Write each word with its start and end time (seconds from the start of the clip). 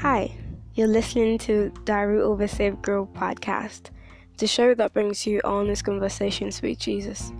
Hi, 0.00 0.30
you're 0.74 0.88
listening 0.88 1.38
to 1.38 1.72
Diary 1.84 2.20
of 2.20 2.42
a 2.42 2.46
Saved 2.46 2.82
Girl 2.82 3.06
podcast, 3.06 3.88
the 4.36 4.46
show 4.46 4.74
that 4.74 4.92
brings 4.92 5.26
you 5.26 5.40
honest 5.42 5.86
conversations 5.86 6.60
with 6.60 6.78
Jesus. 6.78 7.32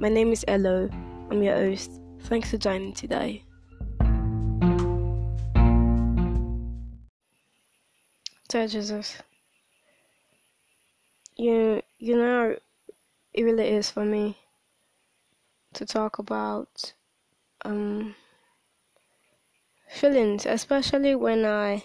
My 0.00 0.08
name 0.08 0.32
is 0.32 0.42
Elo. 0.48 0.88
I'm 1.30 1.42
your 1.42 1.54
host. 1.54 2.00
Thanks 2.20 2.50
for 2.50 2.56
joining 2.56 2.94
today. 2.94 3.44
Dear 8.48 8.68
Jesus, 8.68 9.18
you 11.36 11.82
you 11.98 12.16
know 12.16 12.56
it 13.34 13.42
really 13.42 13.68
is 13.68 13.90
for 13.90 14.06
me 14.06 14.38
to 15.74 15.84
talk 15.84 16.18
about 16.18 16.94
um 17.66 18.14
feelings, 19.90 20.46
especially 20.46 21.14
when 21.14 21.44
I 21.44 21.84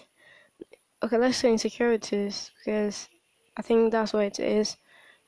okay, 1.04 1.18
let's 1.18 1.36
say 1.36 1.52
insecurities 1.52 2.50
because 2.58 3.08
I 3.56 3.62
think 3.62 3.92
that's 3.92 4.14
what 4.14 4.24
it 4.24 4.40
is, 4.40 4.76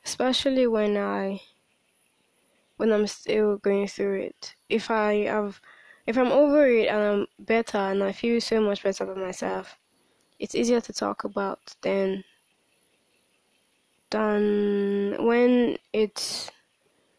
especially 0.04 0.66
when 0.66 0.96
I 0.96 1.40
when 2.78 2.92
I'm 2.92 3.06
still 3.06 3.58
going 3.58 3.86
through 3.86 4.20
it. 4.22 4.54
If 4.68 4.90
I 4.90 5.24
have 5.24 5.60
if 6.06 6.16
I'm 6.16 6.32
over 6.32 6.66
it 6.66 6.88
and 6.88 7.02
I'm 7.02 7.26
better 7.38 7.78
and 7.78 8.02
I 8.02 8.12
feel 8.12 8.40
so 8.40 8.60
much 8.60 8.82
better 8.82 9.04
about 9.04 9.18
myself, 9.18 9.76
it's 10.38 10.54
easier 10.54 10.80
to 10.80 10.92
talk 10.92 11.24
about 11.24 11.60
than 11.82 12.24
than 14.10 15.16
when 15.24 15.76
it's 15.92 16.50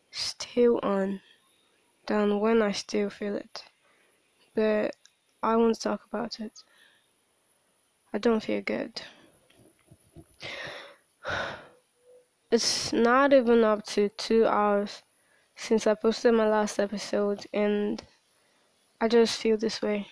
still 0.09 0.79
on 0.81 1.21
than 2.07 2.39
when 2.39 2.61
I 2.63 2.71
still 2.71 3.09
feel 3.11 3.35
it. 3.35 3.65
But 4.55 4.95
I 5.43 5.55
won't 5.55 5.79
talk 5.79 6.01
about 6.05 6.39
it. 6.39 6.63
I 8.17 8.19
don't 8.19 8.39
feel 8.41 8.61
good. 8.61 8.99
It's 12.51 12.91
not 12.91 13.31
even 13.31 13.63
up 13.63 13.85
to 13.93 14.09
two 14.09 14.45
hours 14.45 15.03
since 15.55 15.87
I 15.87 15.93
posted 15.93 16.33
my 16.33 16.49
last 16.49 16.79
episode, 16.79 17.45
and 17.53 18.03
I 19.01 19.07
just 19.07 19.39
feel 19.39 19.57
this 19.57 19.81
way. 19.81 20.07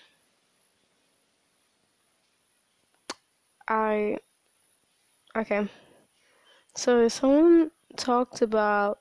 I. 3.67 4.17
Okay. 5.35 5.67
So, 6.75 7.07
someone 7.07 7.71
talked 7.97 8.41
about 8.43 8.99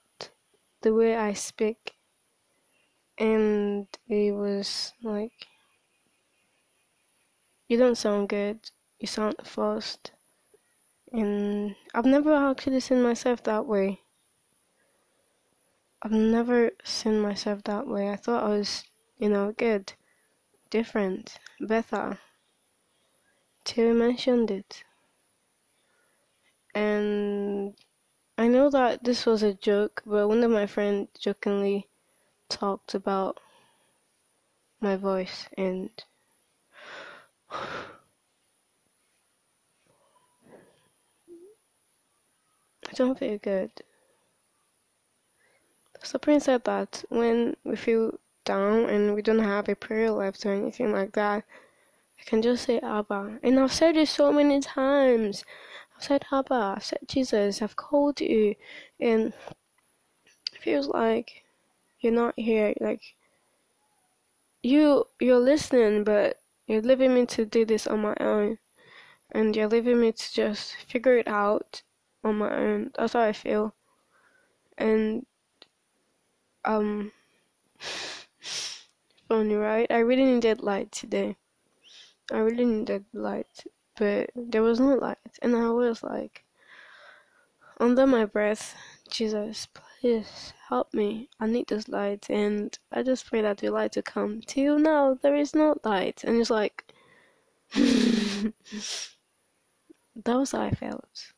the 0.80 0.94
way 0.94 1.14
I 1.14 1.34
speak, 1.34 1.94
and 3.18 3.86
it 4.08 4.32
was 4.32 4.92
like, 5.02 5.46
you 7.68 7.76
don't 7.76 7.96
sound 7.96 8.28
good 8.28 8.70
you 8.98 9.06
sound 9.06 9.36
forced. 9.44 10.12
And 11.12 11.76
I've 11.94 12.04
never 12.04 12.34
actually 12.34 12.80
seen 12.80 13.02
myself 13.02 13.42
that 13.44 13.66
way. 13.66 14.00
I've 16.02 16.12
never 16.12 16.72
seen 16.82 17.20
myself 17.20 17.62
that 17.64 17.86
way. 17.86 18.10
I 18.10 18.16
thought 18.16 18.44
I 18.44 18.48
was, 18.48 18.84
you 19.16 19.28
know, 19.28 19.52
good, 19.56 19.92
different, 20.70 21.38
better. 21.60 22.18
Till 23.64 23.86
you 23.86 23.94
mentioned 23.94 24.50
it. 24.50 24.84
And 26.74 27.74
I 28.36 28.48
know 28.48 28.68
that 28.70 29.04
this 29.04 29.24
was 29.24 29.42
a 29.42 29.54
joke, 29.54 30.02
but 30.04 30.28
one 30.28 30.42
of 30.42 30.50
my 30.50 30.66
friends 30.66 31.08
jokingly 31.18 31.88
talked 32.48 32.94
about 32.94 33.38
my 34.80 34.96
voice 34.96 35.48
and 35.56 35.90
don't 42.94 43.18
feel 43.18 43.38
good. 43.38 43.70
So 46.02 46.18
Prince 46.18 46.44
said 46.44 46.64
that 46.64 47.04
when 47.08 47.56
we 47.64 47.76
feel 47.76 48.18
down 48.44 48.90
and 48.90 49.14
we 49.14 49.22
don't 49.22 49.38
have 49.38 49.68
a 49.68 49.74
prayer 49.74 50.10
left 50.10 50.44
or 50.44 50.52
anything 50.52 50.92
like 50.92 51.12
that, 51.12 51.44
I 52.18 52.22
can 52.24 52.42
just 52.42 52.64
say 52.64 52.78
Abba. 52.78 53.38
And 53.42 53.58
I've 53.58 53.72
said 53.72 53.96
it 53.96 54.08
so 54.08 54.30
many 54.32 54.60
times. 54.60 55.44
I've 55.96 56.04
said 56.04 56.24
Abba, 56.30 56.74
I've 56.76 56.84
said 56.84 56.98
Jesus, 57.06 57.62
I've 57.62 57.76
called 57.76 58.20
you, 58.20 58.54
and 59.00 59.32
it 60.52 60.60
feels 60.60 60.88
like 60.88 61.44
you're 62.00 62.12
not 62.12 62.34
here. 62.36 62.74
Like 62.80 63.02
you, 64.62 65.06
you're 65.20 65.38
listening, 65.38 66.04
but 66.04 66.38
you're 66.66 66.82
leaving 66.82 67.14
me 67.14 67.26
to 67.26 67.46
do 67.46 67.64
this 67.64 67.86
on 67.86 68.00
my 68.02 68.14
own, 68.20 68.58
and 69.32 69.54
you're 69.56 69.68
leaving 69.68 70.00
me 70.00 70.12
to 70.12 70.34
just 70.34 70.74
figure 70.86 71.16
it 71.16 71.28
out 71.28 71.82
on 72.24 72.38
my 72.38 72.52
own. 72.54 72.90
That's 72.96 73.12
how 73.12 73.20
I 73.20 73.32
feel. 73.32 73.74
And 74.78 75.26
um 76.64 77.12
funny, 79.28 79.54
right? 79.54 79.90
I 79.90 79.98
really 79.98 80.24
needed 80.24 80.60
light 80.62 80.90
today. 80.90 81.36
I 82.32 82.38
really 82.38 82.64
needed 82.64 83.04
light, 83.12 83.64
but 83.96 84.30
there 84.34 84.62
was 84.62 84.80
no 84.80 84.94
light, 84.94 85.38
and 85.42 85.54
I 85.54 85.68
was 85.68 86.02
like, 86.02 86.44
under 87.78 88.06
my 88.06 88.24
breath, 88.24 88.74
Jesus, 89.10 89.68
please 89.74 90.54
help 90.68 90.94
me. 90.94 91.28
I 91.38 91.46
need 91.46 91.66
this 91.66 91.88
light, 91.88 92.30
and 92.30 92.76
I 92.90 93.02
just 93.02 93.26
pray 93.26 93.42
that 93.42 93.58
the 93.58 93.68
light 93.68 93.92
to 93.92 94.02
come. 94.02 94.40
Till 94.40 94.78
now, 94.78 95.18
there 95.20 95.36
is 95.36 95.54
no 95.54 95.76
light, 95.84 96.24
and 96.24 96.40
it's 96.40 96.48
like 96.50 96.94
that 97.74 98.52
was 100.24 100.52
how 100.52 100.62
I 100.62 100.70
felt 100.70 101.33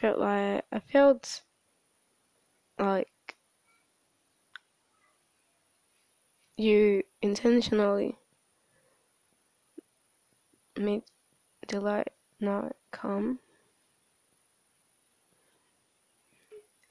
felt 0.00 0.18
like 0.18 0.64
I 0.70 0.78
felt 0.78 1.42
like 2.78 3.08
you 6.56 7.02
intentionally 7.20 8.16
made 10.76 11.02
the 11.66 11.80
light 11.80 12.12
not 12.40 12.76
come 12.92 13.40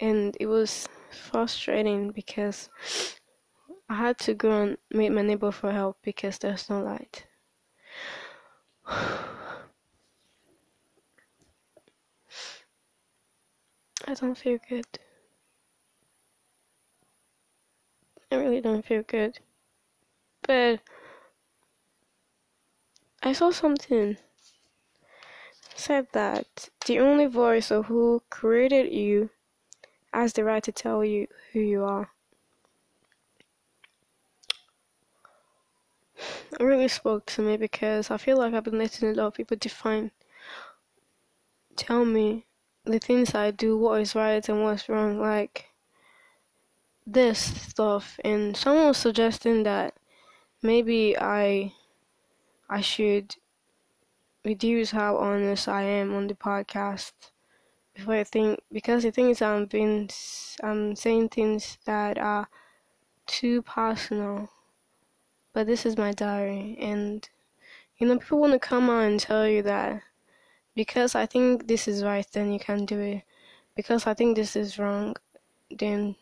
and 0.02 0.36
it 0.40 0.48
was 0.48 0.90
frustrating 1.30 2.12
because 2.12 2.70
I 3.90 3.96
had 3.96 4.18
to 4.20 4.34
go 4.34 4.52
and 4.64 4.78
meet 4.92 5.12
my 5.12 5.22
neighbor 5.22 5.52
for 5.52 5.72
help 5.72 5.98
because 6.04 6.38
there's 6.40 6.70
no 6.70 6.82
light. 6.82 7.26
don't 14.20 14.38
feel 14.38 14.60
good. 14.70 14.86
I 18.32 18.36
really 18.36 18.62
don't 18.62 18.86
feel 18.86 19.04
good. 19.04 19.40
But 20.42 20.82
I 23.24 23.34
saw 23.34 23.52
something 23.52 24.18
said 25.76 26.08
that 26.14 26.70
the 26.86 27.00
only 27.00 27.28
voice 27.28 27.72
of 27.72 27.86
who 27.86 28.22
created 28.30 28.92
you 28.92 29.30
has 30.14 30.34
the 30.34 30.44
right 30.44 30.64
to 30.64 30.72
tell 30.72 31.06
you 31.06 31.28
who 31.54 31.60
you 31.60 31.84
are. 31.84 32.10
It 36.60 36.64
really 36.64 36.88
spoke 36.88 37.28
to 37.28 37.42
me 37.44 37.58
because 37.58 38.10
I 38.10 38.18
feel 38.18 38.38
like 38.38 38.54
I've 38.54 38.64
been 38.64 38.80
letting 38.80 39.10
a 39.10 39.14
lot 39.14 39.28
of 39.28 39.34
people 39.36 39.58
define, 39.58 40.12
tell 41.76 42.04
me 42.04 42.47
the 42.88 43.00
things 43.00 43.36
I 43.36 43.52
do, 43.52 43.78
what 43.78 44.02
is 44.02 44.16
right 44.16 44.48
and 44.48 44.64
what's 44.64 44.90
wrong, 44.90 45.20
like 45.20 45.70
this 47.06 47.40
stuff. 47.70 48.20
And 48.24 48.56
someone 48.56 48.88
was 48.88 48.98
suggesting 48.98 49.64
that 49.64 49.96
maybe 50.62 51.18
I 51.18 51.74
I 52.70 52.82
should 52.82 53.36
reduce 54.44 54.92
how 54.92 55.18
honest 55.18 55.68
I 55.68 55.84
am 55.84 56.14
on 56.14 56.28
the 56.28 56.36
podcast 56.36 57.14
before 57.94 58.16
I 58.16 58.24
think 58.24 58.60
because 58.72 59.04
the 59.04 59.12
thing 59.12 59.30
is 59.30 59.42
I'm 59.42 59.66
being 59.66 60.10
I'm 60.64 60.96
saying 60.96 61.30
things 61.30 61.78
that 61.86 62.18
are 62.18 62.48
too 63.26 63.62
personal. 63.62 64.50
But 65.54 65.68
this 65.68 65.86
is 65.86 65.98
my 65.98 66.12
diary 66.12 66.78
and 66.80 67.28
you 67.98 68.08
know 68.08 68.20
people 68.20 68.40
want 68.40 68.54
to 68.54 68.60
come 68.60 68.90
out 68.90 69.04
and 69.04 69.20
tell 69.20 69.48
you 69.48 69.64
that 69.64 70.04
because 70.78 71.16
I 71.16 71.26
think 71.26 71.68
this 71.68 71.88
is 71.88 72.04
right, 72.04 72.28
then 72.32 72.54
you 72.54 72.60
can 72.60 72.86
do 72.86 73.00
it. 73.00 73.24
Because 73.76 74.06
I 74.06 74.14
think 74.14 74.36
this 74.36 74.56
is 74.56 74.78
wrong, 74.78 75.16
then 75.72 76.16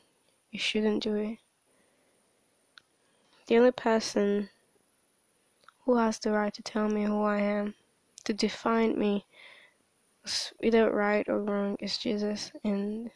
you 0.50 0.60
shouldn't 0.60 1.04
do 1.04 1.16
it. 1.16 1.40
The 3.48 3.58
only 3.58 3.74
person 3.74 4.50
who 5.84 5.98
has 5.98 6.20
the 6.20 6.32
right 6.32 6.54
to 6.54 6.64
tell 6.64 6.88
me 6.88 7.04
who 7.04 7.22
I 7.24 7.42
am, 7.42 7.76
to 8.24 8.34
define 8.34 8.98
me, 8.98 9.26
either 10.64 10.90
right 10.90 11.28
or 11.28 11.42
wrong, 11.42 11.76
is 11.82 11.98
Jesus. 11.98 12.54
And 12.64 13.12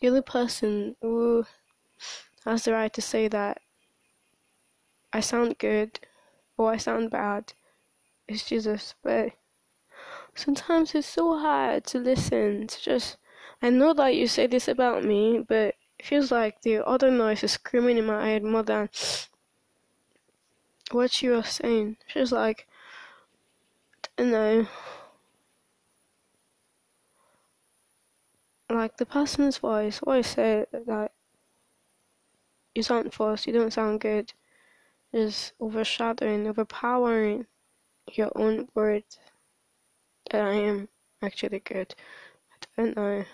the 0.00 0.08
only 0.08 0.22
person 0.22 0.96
who 1.02 1.44
has 2.46 2.64
the 2.64 2.72
right 2.72 2.92
to 2.94 3.02
say 3.02 3.28
that 3.28 3.60
I 5.12 5.20
sound 5.20 5.58
good 5.58 6.00
or 6.56 6.72
I 6.72 6.78
sound 6.78 7.10
bad 7.10 7.52
is 8.26 8.42
Jesus, 8.42 8.94
but 9.02 9.32
sometimes 10.38 10.94
it's 10.94 11.06
so 11.06 11.38
hard 11.38 11.84
to 11.84 11.98
listen 11.98 12.66
to 12.68 12.80
just. 12.80 13.16
I 13.60 13.70
know 13.70 13.92
that 13.94 14.14
you 14.14 14.28
say 14.28 14.46
this 14.46 14.68
about 14.68 15.04
me, 15.04 15.44
but 15.46 15.74
it 15.98 16.06
feels 16.06 16.30
like 16.30 16.62
the 16.62 16.86
other 16.86 17.10
noise 17.10 17.42
is 17.42 17.52
screaming 17.52 17.98
in 17.98 18.06
my 18.06 18.28
head 18.28 18.44
more 18.44 18.62
than 18.62 18.88
what 20.92 21.22
you 21.22 21.34
are 21.34 21.42
saying. 21.42 21.96
She's 22.06 22.30
like, 22.30 22.68
I 24.16 24.22
don't 24.22 24.30
know. 24.30 24.66
Like 28.70 28.96
the 28.96 29.06
person's 29.06 29.58
voice 29.58 30.00
always 30.06 30.28
say 30.28 30.66
that 30.72 31.10
you 32.74 32.82
sound 32.84 33.12
forced, 33.12 33.46
you 33.46 33.52
don't 33.52 33.72
sound 33.72 34.00
good, 34.00 34.32
is 35.12 35.52
overshadowing, 35.60 36.46
overpowering 36.46 37.46
your 38.12 38.30
own 38.36 38.68
words 38.74 39.18
I 40.34 40.52
am 40.52 40.88
actually 41.22 41.60
good. 41.60 41.94
I 42.78 42.82
don't 42.82 42.96
know. 42.96 43.24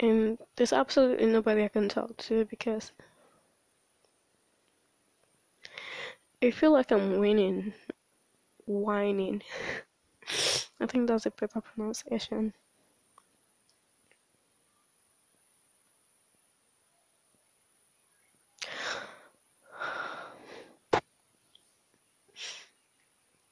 And 0.00 0.38
there's 0.56 0.72
absolutely 0.72 1.26
nobody 1.26 1.62
I 1.64 1.68
can 1.68 1.88
talk 1.88 2.16
to 2.16 2.44
because 2.46 2.90
I 6.42 6.50
feel 6.50 6.72
like 6.72 6.90
I'm 6.90 7.18
winning, 7.18 7.74
whining. 8.66 9.42
I 10.80 10.86
think 10.86 11.08
that's 11.08 11.26
a 11.26 11.30
proper 11.30 11.60
pronunciation. 11.62 12.54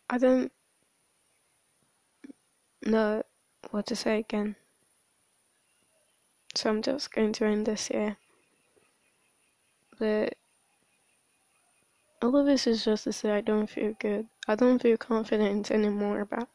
I 0.08 0.18
don't 0.18 0.52
know 2.84 3.22
what 3.70 3.86
to 3.86 3.96
say 3.96 4.18
again. 4.20 4.56
So 6.54 6.70
I'm 6.70 6.82
just 6.82 7.12
going 7.12 7.32
to 7.34 7.44
end 7.44 7.66
this 7.66 7.88
here. 7.88 8.16
But 9.98 10.34
all 12.22 12.36
of 12.36 12.46
this 12.46 12.66
is 12.66 12.84
just 12.84 13.04
to 13.04 13.12
say 13.12 13.30
I 13.30 13.40
don't 13.40 13.68
feel 13.68 13.94
good. 13.98 14.26
I 14.48 14.54
don't 14.54 14.80
feel 14.80 14.96
confident 14.96 15.70
anymore 15.70 16.20
about 16.20 16.48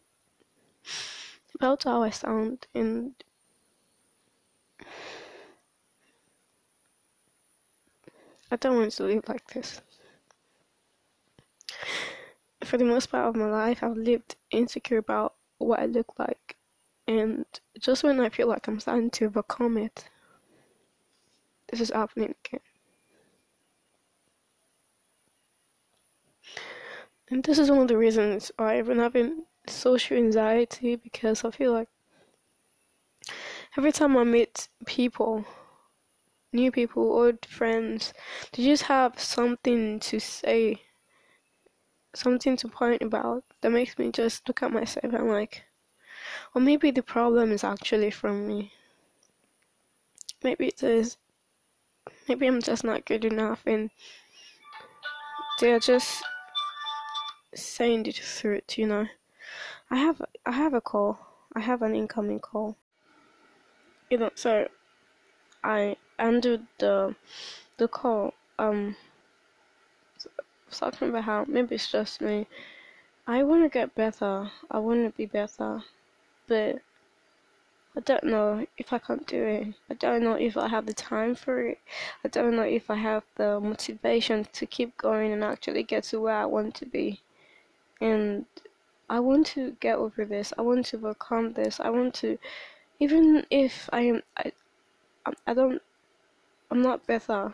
about 1.55 1.83
how 1.83 2.01
I 2.01 2.09
sound 2.09 2.65
and 2.73 3.13
I 8.49 8.55
don't 8.55 8.77
want 8.77 8.91
to 8.93 9.03
live 9.03 9.27
like 9.27 9.47
this. 9.53 9.81
For 12.63 12.77
the 12.77 12.85
most 12.85 13.07
part 13.07 13.27
of 13.27 13.35
my 13.35 13.49
life, 13.49 13.83
I've 13.83 13.97
lived 13.97 14.35
insecure 14.51 14.97
about 14.97 15.35
what 15.57 15.79
I 15.79 15.85
look 15.85 16.13
like. 16.17 16.57
And 17.07 17.45
just 17.79 18.03
when 18.03 18.19
I 18.19 18.29
feel 18.29 18.47
like 18.47 18.67
I'm 18.67 18.79
starting 18.79 19.09
to 19.11 19.25
overcome 19.25 19.77
it, 19.77 20.09
this 21.69 21.81
is 21.81 21.89
happening 21.89 22.35
again. 22.45 22.61
And 27.29 27.43
this 27.43 27.57
is 27.57 27.71
one 27.71 27.79
of 27.79 27.87
the 27.87 27.97
reasons 27.97 28.51
why 28.57 28.77
I've 28.77 28.87
been 28.87 28.99
having 28.99 29.45
social 29.67 30.17
anxiety 30.17 30.97
because 30.97 31.45
I 31.45 31.51
feel 31.51 31.71
like 31.71 31.87
every 33.77 33.91
time 33.91 34.17
I 34.17 34.23
meet 34.23 34.67
people, 34.85 35.45
new 36.51 36.71
people, 36.71 37.03
old 37.03 37.45
friends, 37.45 38.13
they 38.51 38.63
just 38.63 38.83
have 38.83 39.19
something 39.19 39.99
to 40.01 40.19
say, 40.19 40.81
something 42.13 42.55
to 42.57 42.67
point 42.67 43.01
about 43.01 43.43
that 43.61 43.71
makes 43.71 43.97
me 43.97 44.11
just 44.11 44.47
look 44.47 44.63
at 44.63 44.71
myself 44.71 45.13
and 45.13 45.29
like, 45.29 45.63
or 46.53 46.61
maybe 46.61 46.91
the 46.91 47.03
problem 47.03 47.51
is 47.51 47.63
actually 47.63 48.11
from 48.11 48.47
me. 48.47 48.71
Maybe 50.43 50.67
it 50.67 50.83
is. 50.83 51.17
Maybe 52.27 52.47
I'm 52.47 52.61
just 52.61 52.83
not 52.83 53.05
good 53.05 53.25
enough 53.25 53.61
and 53.65 53.91
they're 55.59 55.79
just 55.79 56.23
saying 57.53 58.03
the 58.03 58.11
truth, 58.11 58.77
you 58.77 58.87
know. 58.87 59.07
I 59.89 59.97
have 59.97 60.21
I 60.45 60.51
have 60.51 60.73
a 60.73 60.81
call. 60.81 61.19
I 61.55 61.59
have 61.59 61.81
an 61.81 61.95
incoming 61.95 62.39
call. 62.39 62.77
You 64.09 64.17
know, 64.17 64.29
so 64.35 64.67
I 65.63 65.97
ended 66.17 66.65
the 66.79 67.15
the 67.77 67.87
call. 67.87 68.33
Um, 68.57 68.95
talking 70.79 71.09
about 71.09 71.23
how 71.23 71.45
maybe 71.47 71.75
it's 71.75 71.91
just 71.91 72.21
me. 72.21 72.47
I 73.27 73.43
want 73.43 73.63
to 73.63 73.69
get 73.69 73.95
better. 73.95 74.49
I 74.69 74.79
want 74.79 75.05
to 75.05 75.15
be 75.15 75.25
better, 75.25 75.83
but 76.47 76.79
I 77.95 77.99
don't 77.99 78.23
know 78.23 78.65
if 78.77 78.93
I 78.93 78.99
can't 78.99 79.27
do 79.27 79.43
it. 79.43 79.67
I 79.89 79.93
don't 79.95 80.23
know 80.23 80.33
if 80.33 80.55
I 80.55 80.69
have 80.69 80.85
the 80.85 80.93
time 80.93 81.35
for 81.35 81.61
it. 81.61 81.79
I 82.23 82.29
don't 82.29 82.55
know 82.55 82.63
if 82.63 82.89
I 82.89 82.95
have 82.95 83.23
the 83.35 83.59
motivation 83.59 84.47
to 84.53 84.65
keep 84.65 84.97
going 84.97 85.33
and 85.33 85.43
actually 85.43 85.83
get 85.83 86.05
to 86.05 86.21
where 86.21 86.35
I 86.35 86.45
want 86.45 86.73
to 86.75 86.85
be. 86.85 87.19
And 87.99 88.45
I 89.09 89.19
want 89.19 89.45
to 89.47 89.75
get 89.81 89.97
over 89.97 90.23
this. 90.23 90.53
I 90.57 90.61
want 90.61 90.85
to 90.87 90.97
overcome 90.97 91.51
this. 91.51 91.81
I 91.81 91.89
want 91.89 92.13
to, 92.15 92.39
even 92.99 93.45
if 93.51 93.89
I 93.91 94.01
am, 94.01 94.21
I, 94.37 94.51
I 95.45 95.53
don't, 95.53 95.81
I'm 96.71 96.81
not 96.81 97.05
better, 97.05 97.53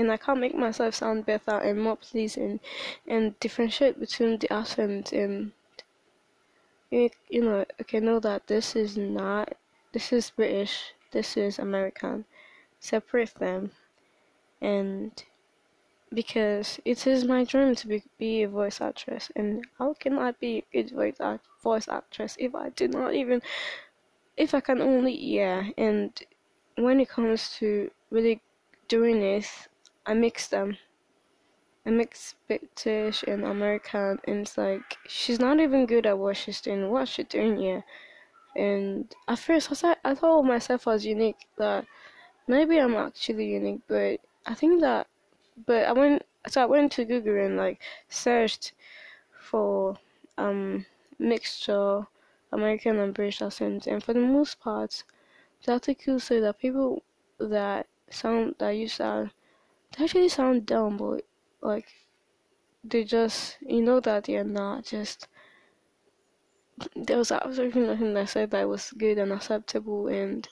and 0.00 0.10
I 0.10 0.16
can't 0.16 0.40
make 0.40 0.54
myself 0.54 0.94
sound 0.94 1.26
better 1.26 1.58
and 1.58 1.80
more 1.82 1.96
pleasing, 1.96 2.60
and 3.06 3.38
differentiate 3.40 4.00
between 4.00 4.38
the 4.38 4.52
accent 4.52 5.12
and, 5.12 5.52
you, 6.90 7.10
you 7.28 7.42
know, 7.42 7.64
okay, 7.80 8.00
know 8.00 8.18
that 8.20 8.46
this 8.46 8.74
is 8.74 8.96
not, 8.96 9.52
this 9.92 10.12
is 10.12 10.30
British, 10.30 10.94
this 11.12 11.36
is 11.36 11.58
American, 11.58 12.24
separate 12.80 13.34
them, 13.34 13.70
and 14.60 15.24
because 16.12 16.80
it 16.84 17.06
is 17.06 17.24
my 17.24 17.44
dream 17.44 17.74
to 17.76 17.86
be, 17.86 18.02
be 18.18 18.42
a 18.42 18.48
voice 18.48 18.80
actress. 18.80 19.30
And 19.36 19.64
how 19.78 19.94
can 19.94 20.18
I 20.18 20.32
be 20.32 20.64
a 20.74 20.82
voice, 20.82 21.20
act, 21.20 21.46
voice 21.62 21.88
actress 21.88 22.36
if 22.38 22.54
I 22.54 22.70
do 22.70 22.88
not 22.88 23.14
even 23.14 23.40
if 24.36 24.54
I 24.54 24.60
can 24.60 24.80
only 24.80 25.16
yeah. 25.16 25.68
And 25.76 26.20
when 26.76 27.00
it 27.00 27.08
comes 27.08 27.54
to 27.58 27.90
really 28.10 28.40
doing 28.88 29.20
this 29.20 29.68
I 30.06 30.14
mix 30.14 30.48
them. 30.48 30.78
I 31.86 31.90
mix 31.90 32.34
British 32.46 33.22
and 33.22 33.44
American 33.44 34.18
and 34.24 34.42
it's 34.42 34.58
like 34.58 34.98
she's 35.06 35.40
not 35.40 35.60
even 35.60 35.86
good 35.86 36.06
at 36.06 36.18
what 36.18 36.36
she's 36.36 36.60
doing 36.60 36.90
what's 36.90 37.10
she 37.10 37.22
doing 37.24 37.56
here. 37.56 37.84
And 38.54 39.14
at 39.28 39.38
first 39.38 39.70
I, 39.70 39.74
thought, 39.74 39.98
I 40.04 40.14
thought 40.14 40.42
myself 40.42 40.88
as 40.88 41.06
unique 41.06 41.46
that 41.56 41.86
maybe 42.46 42.78
I'm 42.78 42.94
actually 42.96 43.46
unique 43.46 43.80
but 43.88 44.20
I 44.46 44.54
think 44.54 44.80
that 44.80 45.06
but 45.66 45.84
I 45.84 45.92
went 45.92 46.22
so 46.48 46.62
I 46.62 46.66
went 46.66 46.92
to 46.92 47.04
Google 47.04 47.36
and 47.36 47.56
like 47.56 47.80
searched 48.08 48.72
for 49.38 49.96
um 50.38 50.86
mixture 51.18 52.06
American 52.52 52.98
and 52.98 53.14
British 53.14 53.42
accents 53.42 53.86
and 53.86 54.02
for 54.02 54.12
the 54.12 54.20
most 54.20 54.60
part 54.60 55.04
the 55.64 55.72
articles 55.72 56.24
said 56.24 56.42
that 56.42 56.58
people 56.58 57.02
that 57.38 57.86
sound 58.10 58.54
that 58.58 58.70
use 58.70 58.98
that 58.98 59.30
they 59.96 60.04
actually 60.04 60.28
sound 60.28 60.66
dumb 60.66 60.96
but 60.96 61.24
like 61.60 61.88
they 62.84 63.04
just 63.04 63.58
you 63.60 63.82
know 63.82 64.00
that 64.00 64.24
they're 64.24 64.44
not 64.44 64.84
just 64.84 65.28
there 66.96 67.18
was 67.18 67.30
absolutely 67.30 67.82
nothing 67.82 68.14
that 68.14 68.28
said 68.28 68.50
that 68.50 68.68
was 68.68 68.92
good 68.92 69.18
and 69.18 69.32
acceptable 69.32 70.08
and 70.08 70.48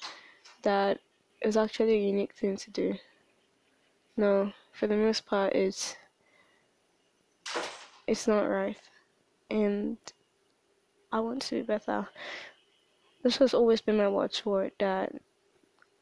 that 0.62 0.98
it 1.40 1.46
was 1.46 1.56
actually 1.56 1.94
a 1.94 2.06
unique 2.08 2.34
thing 2.34 2.56
to 2.56 2.70
do. 2.70 2.94
No, 4.16 4.52
for 4.72 4.86
the 4.86 4.96
most 4.96 5.24
part 5.24 5.54
it's 5.54 5.96
it's 8.06 8.26
not 8.26 8.42
right 8.42 8.76
and 9.50 9.96
I 11.12 11.20
want 11.20 11.42
to 11.42 11.56
be 11.56 11.62
better. 11.62 12.08
This 13.22 13.38
has 13.38 13.54
always 13.54 13.80
been 13.80 13.96
my 13.96 14.08
watchword 14.08 14.72
that 14.78 15.12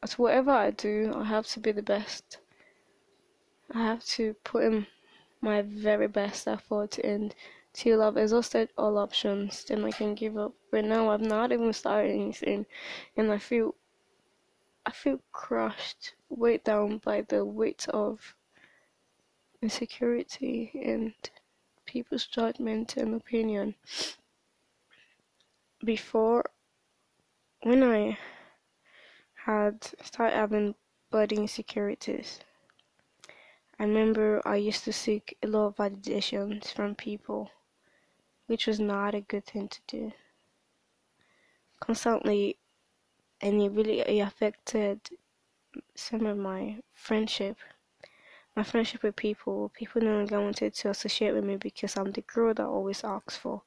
as 0.03 0.19
whatever 0.19 0.51
I 0.51 0.71
do 0.71 1.13
I 1.15 1.23
have 1.23 1.47
to 1.47 1.59
be 1.59 1.71
the 1.71 1.81
best. 1.81 2.39
I 3.73 3.79
have 3.79 4.03
to 4.05 4.33
put 4.43 4.63
in 4.63 4.87
my 5.41 5.61
very 5.61 6.07
best 6.07 6.47
effort 6.47 6.97
and 6.99 7.35
till 7.73 8.01
I've 8.01 8.17
exhausted 8.17 8.69
all 8.77 8.97
options 8.97 9.63
then 9.65 9.83
I 9.85 9.91
can 9.91 10.15
give 10.15 10.37
up. 10.37 10.53
But 10.71 10.85
now 10.85 11.09
I've 11.09 11.21
not 11.21 11.51
even 11.51 11.73
started 11.73 12.11
anything 12.11 12.65
and 13.15 13.31
I 13.31 13.37
feel 13.37 13.75
I 14.85 14.91
feel 14.91 15.19
crushed, 15.33 16.13
weighed 16.29 16.63
down 16.63 16.99
by 16.99 17.21
the 17.21 17.43
weight 17.43 17.87
of 17.89 18.35
insecurity 19.61 20.71
and 20.73 21.13
people's 21.85 22.25
judgment 22.25 22.95
and 22.95 23.13
opinion. 23.13 23.75
Before, 25.83 26.49
when 27.63 27.83
I 27.83 28.17
had 29.45 29.83
started 30.01 30.35
having 30.35 30.75
body 31.11 31.35
insecurities, 31.35 32.39
I 33.79 33.83
remember 33.83 34.41
I 34.43 34.55
used 34.55 34.85
to 34.85 34.93
seek 34.93 35.37
a 35.43 35.47
lot 35.47 35.67
of 35.67 35.75
validations 35.75 36.73
from 36.73 36.95
people, 36.95 37.51
which 38.47 38.65
was 38.65 38.79
not 38.79 39.13
a 39.13 39.21
good 39.21 39.45
thing 39.45 39.67
to 39.67 39.79
do. 39.85 40.11
Constantly, 41.79 42.57
and 43.39 43.61
it 43.61 43.69
really 43.69 43.99
it 43.99 44.19
affected 44.21 44.99
some 45.93 46.25
of 46.25 46.37
my 46.37 46.77
friendship. 46.95 47.57
My 48.55 48.63
friendship 48.63 49.03
with 49.03 49.15
people, 49.15 49.69
people 49.69 50.01
no 50.01 50.15
longer 50.15 50.41
wanted 50.41 50.73
to 50.73 50.89
associate 50.89 51.35
with 51.35 51.43
me 51.43 51.57
because 51.57 51.95
I'm 51.95 52.11
the 52.11 52.21
girl 52.21 52.55
that 52.55 52.65
always 52.65 53.03
asks 53.03 53.37
for, 53.37 53.61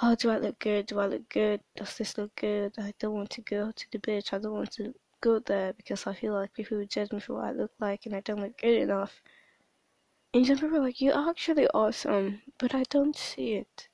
oh, 0.00 0.14
do 0.14 0.30
I 0.30 0.38
look 0.38 0.60
good? 0.60 0.86
Do 0.86 1.00
I 1.00 1.06
look 1.06 1.28
good? 1.28 1.60
Does 1.74 1.96
this 1.98 2.16
look 2.16 2.36
good? 2.36 2.74
I 2.78 2.94
don't 3.00 3.14
want 3.14 3.30
to 3.30 3.40
go 3.40 3.72
to 3.72 3.86
the 3.90 3.98
beach. 3.98 4.32
I 4.32 4.38
don't 4.38 4.52
want 4.52 4.70
to 4.72 4.94
go 5.20 5.38
there 5.38 5.72
because 5.72 6.06
I 6.06 6.14
feel 6.14 6.32
like 6.32 6.54
people 6.54 6.78
would 6.78 6.90
judge 6.90 7.12
me 7.12 7.20
for 7.20 7.34
what 7.34 7.44
I 7.44 7.52
look 7.52 7.72
like 7.80 8.06
and 8.06 8.14
I 8.14 8.20
don't 8.20 8.40
look 8.40 8.58
good 8.58 8.82
enough. 8.82 9.22
And 10.34 10.46
some 10.46 10.58
people 10.58 10.76
are 10.76 10.82
like, 10.82 11.00
you're 11.00 11.28
actually 11.28 11.66
awesome, 11.68 12.42
but 12.58 12.74
I 12.74 12.84
don't 12.90 13.16
see 13.16 13.54
it. 13.54 13.88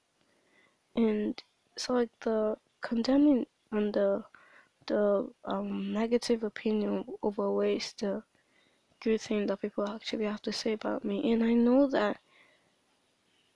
And 0.96 1.42
so 1.76 1.94
like 1.94 2.10
the 2.20 2.56
condemning 2.80 3.46
and 3.72 3.92
the 3.94 4.24
the 4.86 5.30
um, 5.46 5.92
negative 5.92 6.42
opinion 6.42 7.04
overweighs 7.22 7.94
the 7.98 8.22
good 9.00 9.20
thing 9.20 9.46
that 9.46 9.60
people 9.60 9.88
actually 9.88 10.24
have 10.24 10.42
to 10.42 10.52
say 10.52 10.72
about 10.72 11.04
me. 11.04 11.32
And 11.32 11.42
I 11.42 11.54
know 11.54 11.86
that 11.88 12.18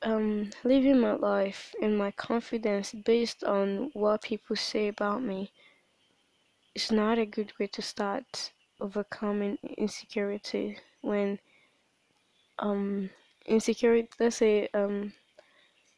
um, 0.03 0.51
living 0.65 1.01
my 1.01 1.13
life 1.13 1.75
and 1.83 1.99
my 1.99 2.11
confidence 2.13 2.93
based 2.93 3.45
on 3.45 3.91
what 3.93 4.23
people 4.23 4.57
say 4.57 4.89
about 4.89 5.23
me 5.23 5.53
is 6.79 6.93
not 6.93 7.19
a 7.19 7.27
good 7.27 7.53
way 7.59 7.67
to 7.67 7.83
start 7.83 8.53
overcoming 8.81 9.59
insecurity 9.77 10.79
when 11.01 11.37
um 12.61 13.11
insecurity 13.47 14.09
let's 14.21 14.37
say 14.37 14.69
um 14.75 15.13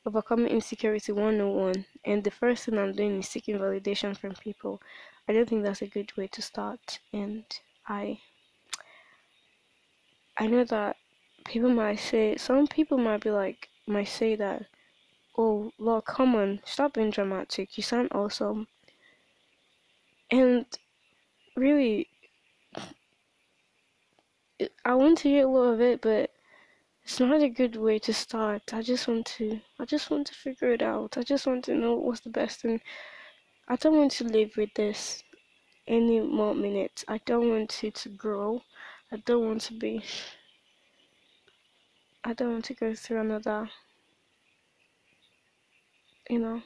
overcoming 0.07 0.49
insecurity 0.49 1.13
101 1.13 1.85
and 2.07 2.25
the 2.25 2.31
first 2.31 2.65
thing 2.65 2.79
i'm 2.79 2.95
doing 2.95 3.19
is 3.19 3.29
seeking 3.29 3.59
validation 3.59 4.17
from 4.17 4.33
people. 4.47 4.81
I 5.29 5.35
don't 5.35 5.47
think 5.47 5.63
that's 5.65 5.83
a 5.83 5.87
good 5.87 6.17
way 6.17 6.29
to 6.29 6.41
start 6.41 6.99
and 7.13 7.45
i 7.87 8.19
i 10.39 10.47
know 10.47 10.65
that 10.65 10.97
people 11.45 11.69
might 11.69 12.01
say 12.11 12.39
some 12.39 12.67
people 12.67 12.97
might 12.97 13.23
be 13.23 13.31
like 13.31 13.69
might 13.87 14.09
say 14.21 14.35
that 14.35 14.65
oh 15.37 15.71
well 15.79 16.01
come 16.01 16.35
on 16.35 16.61
stop 16.65 16.95
being 16.95 17.11
dramatic. 17.11 17.77
You 17.77 17.83
sound 17.83 18.09
awesome 18.13 18.67
and 20.31 20.65
really 21.57 22.09
i 24.85 24.95
want 24.95 25.19
to 25.19 25.29
hear 25.29 25.47
a 25.47 25.51
lot 25.51 25.73
of 25.73 25.81
it 25.81 26.01
but 26.01 26.31
it's 27.11 27.19
not 27.19 27.43
a 27.43 27.49
good 27.49 27.75
way 27.75 27.99
to 27.99 28.13
start. 28.13 28.73
I 28.73 28.83
just 28.83 29.09
want 29.09 29.27
to 29.39 29.61
I 29.81 29.85
just 29.85 30.11
want 30.11 30.29
to 30.29 30.35
figure 30.35 30.73
it 30.73 30.81
out. 30.81 31.19
I 31.19 31.23
just 31.23 31.45
want 31.45 31.65
to 31.65 31.75
know 31.75 31.95
what's 31.95 32.21
the 32.21 32.31
best 32.31 32.65
and 32.65 32.81
I 33.67 33.77
don't 33.77 33.97
want 33.97 34.13
to 34.13 34.25
live 34.25 34.57
with 34.57 34.73
this 34.75 35.25
any 35.89 36.21
more 36.21 36.55
minutes. 36.55 37.05
I 37.09 37.19
don't 37.27 37.49
want 37.49 37.83
it 37.83 37.97
to 37.97 38.11
grow. 38.11 38.63
I 39.11 39.17
don't 39.27 39.45
want 39.45 39.63
to 39.63 39.75
be 39.75 40.05
I 42.23 42.33
don't 42.33 42.53
want 42.53 42.67
to 42.67 42.75
go 42.75 42.95
through 42.95 43.23
another 43.23 43.69
you 46.29 46.39
know 46.39 46.63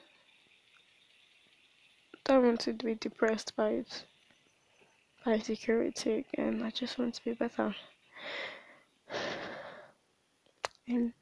don't 2.25 2.45
want 2.45 2.61
to 2.61 2.73
be 2.73 2.95
depressed 2.95 3.55
by 3.57 3.71
it 3.71 4.05
by 5.25 5.39
security 5.39 6.25
again. 6.33 6.63
I 6.63 6.71
just 6.71 6.99
want 6.99 7.15
to 7.15 7.25
be 7.25 7.33
better 7.33 7.75
and 10.87 11.13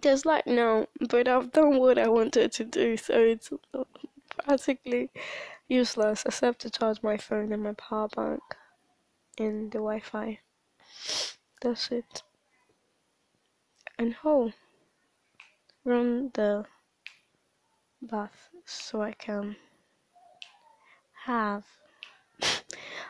there's 0.00 0.24
like 0.24 0.46
no, 0.46 0.86
but 1.10 1.28
I've 1.28 1.52
done 1.52 1.78
what 1.78 1.98
I 1.98 2.08
wanted 2.08 2.52
to 2.52 2.64
do, 2.64 2.96
so 2.96 3.14
it's 3.14 3.50
practically 4.44 5.10
useless 5.68 6.24
except 6.24 6.60
to 6.60 6.70
charge 6.70 7.02
my 7.02 7.16
phone 7.16 7.52
and 7.52 7.62
my 7.62 7.74
power 7.74 8.08
bank 8.08 8.42
and 9.38 9.70
the 9.70 9.78
Wi-Fi. 9.78 10.38
That's 11.60 11.90
it. 11.90 12.22
And 13.98 14.16
oh, 14.24 14.52
run 15.84 16.30
the 16.32 16.64
bath 18.00 18.48
so 18.64 19.02
I 19.02 19.12
can 19.12 19.56
have. 21.24 21.64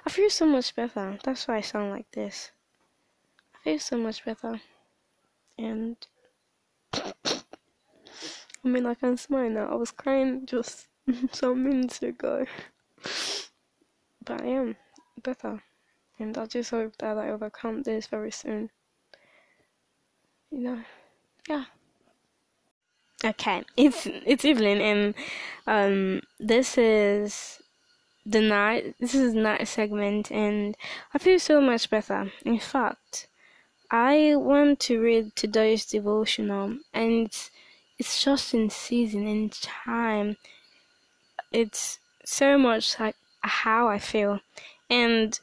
I 0.07 0.11
feel 0.11 0.31
so 0.31 0.47
much 0.47 0.75
better. 0.75 1.19
That's 1.25 1.47
why 1.49 1.57
I 1.57 1.61
sound 1.61 1.91
like 1.91 2.11
this. 2.13 2.51
I 3.55 3.59
feel 3.65 3.79
so 3.79 3.97
much 3.97 4.25
better 4.25 4.61
and 5.59 5.97
I 8.65 8.69
mean, 8.69 8.87
I 8.87 8.95
can 8.95 9.17
smile 9.17 9.51
now. 9.51 9.67
I 9.67 9.75
was 9.75 9.91
crying 9.91 10.47
just 10.47 10.87
some 11.33 11.65
minutes 11.65 12.03
ago, 12.03 12.47
but 14.25 14.41
I 14.41 14.47
am 14.47 14.77
better, 15.23 15.63
and 16.19 16.37
I 16.39 16.47
just 16.47 16.71
hope 16.71 16.97
that 16.99 17.19
I 17.19 17.31
overcome 17.31 17.83
this 17.83 18.07
very 18.07 18.31
soon. 18.31 18.71
You 20.51 20.59
know, 20.59 20.81
yeah. 21.49 21.65
Okay, 23.25 23.63
it's 23.77 24.07
it's 24.07 24.45
evening, 24.45 24.81
and 24.81 25.15
um, 25.67 26.21
this 26.39 26.79
is 26.79 27.62
the 28.25 28.41
night. 28.41 28.95
This 29.01 29.15
is 29.15 29.35
the 29.35 29.41
night 29.41 29.67
segment, 29.69 30.31
and 30.31 30.77
I 31.15 31.19
feel 31.19 31.39
so 31.39 31.61
much 31.61 31.91
better. 31.91 32.33
In 32.45 32.59
fact, 32.59 33.29
I 33.91 34.35
want 34.37 34.81
to 34.81 35.01
read 35.01 35.37
today's 35.37 35.85
devotional, 35.85 36.79
and 36.95 37.27
it's, 37.27 37.51
it's 37.99 38.25
just 38.25 38.55
in 38.55 38.71
season, 38.71 39.27
in 39.27 39.51
time. 39.51 40.37
It's 41.53 41.99
so 42.25 42.57
much 42.57 42.99
like 42.99 43.17
how 43.41 43.89
I 43.89 43.99
feel, 43.99 44.41
and 44.89 45.39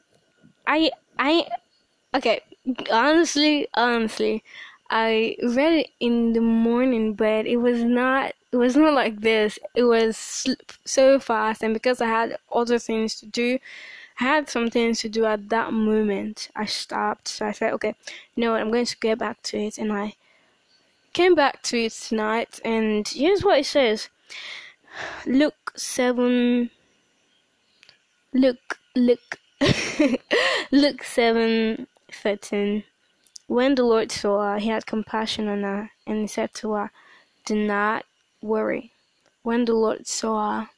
I 0.65 0.91
I 1.17 1.48
okay. 2.15 2.41
Honestly, 2.91 3.67
honestly, 3.74 4.43
I 4.89 5.36
read 5.43 5.74
it 5.74 5.89
in 6.00 6.33
the 6.33 6.41
morning, 6.41 7.13
but 7.13 7.45
it 7.45 7.57
was 7.57 7.83
not. 7.83 8.33
It 8.51 8.58
was 8.58 8.75
not 8.75 8.96
like 8.96 9.22
this. 9.22 9.60
It 9.75 9.84
was 9.84 10.48
so 10.84 11.20
fast, 11.20 11.62
and 11.62 11.74
because 11.74 12.01
I 12.01 12.08
had 12.08 12.38
other 12.51 12.79
things 12.79 13.15
to 13.20 13.27
do, 13.27 13.60
I 14.20 14.24
had 14.24 14.50
some 14.50 14.70
things 14.70 15.00
to 15.01 15.10
do 15.10 15.25
at 15.25 15.50
that 15.50 15.72
moment. 15.72 16.50
I 16.56 16.65
stopped, 16.65 17.27
so 17.27 17.46
I 17.46 17.51
said, 17.51 17.74
okay, 17.74 17.96
you 18.36 18.41
know 18.41 18.51
what, 18.53 18.62
I'm 18.62 18.72
going 18.72 18.86
to 18.86 18.98
get 18.98 19.20
back 19.20 19.44
to 19.44 19.58
it. 19.58 19.77
And 19.77 19.94
I 19.94 20.15
came 21.13 21.36
back 21.36 21.62
to 21.63 21.77
it 21.77 21.91
tonight, 21.91 22.60
and 22.65 23.08
here's 23.08 23.44
what 23.44 23.60
it 23.60 23.65
says 23.65 24.10
Luke 25.25 25.74
7. 25.75 26.72
Luke, 28.34 28.79
Luke, 28.96 29.39
Luke 30.72 31.03
7 31.03 31.88
13. 32.12 32.84
When 33.48 33.75
the 33.75 33.84
Lord 33.84 34.12
saw 34.12 34.53
her, 34.53 34.60
he 34.60 34.70
had 34.70 34.86
compassion 34.86 35.48
on 35.48 35.63
her, 35.63 35.91
and 36.06 36.22
he 36.22 36.27
said 36.27 36.53
to 36.56 36.74
her, 36.74 36.91
Do 37.46 37.56
not 37.56 38.06
worry. 38.41 38.91
When 39.43 39.65
the 39.65 39.74
Lord 39.74 40.08
saw 40.08 40.62
her, 40.62 40.69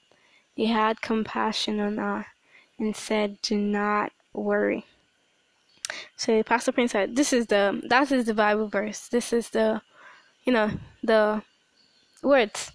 he 0.55 0.67
had 0.67 1.01
compassion 1.01 1.79
on 1.79 1.97
her 1.97 2.27
and 2.77 2.95
said, 2.95 3.41
"Do 3.41 3.57
not 3.57 4.11
worry." 4.33 4.85
So 6.15 6.41
Pastor 6.43 6.71
Prince 6.71 6.91
said, 6.91 7.15
"This 7.15 7.33
is 7.33 7.47
the 7.47 7.81
that 7.83 8.11
is 8.11 8.25
the 8.25 8.33
Bible 8.33 8.67
verse. 8.67 9.07
This 9.07 9.33
is 9.33 9.49
the, 9.49 9.81
you 10.45 10.53
know, 10.53 10.71
the 11.03 11.43
words." 12.21 12.71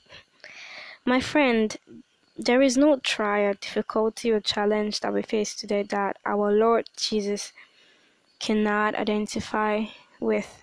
My 1.05 1.21
friend, 1.21 1.77
there 2.37 2.61
is 2.61 2.77
no 2.77 2.99
trial, 2.99 3.55
difficulty, 3.61 4.31
or 4.31 4.41
challenge 4.41 5.01
that 5.01 5.13
we 5.13 5.23
face 5.23 5.55
today 5.55 5.83
that 5.85 6.19
our 6.27 6.53
Lord 6.53 6.91
Jesus 6.97 7.53
cannot 8.39 8.95
identify 8.95 9.87
with. 10.21 10.63